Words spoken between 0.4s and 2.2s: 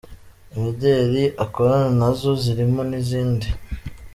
Imideli akorana na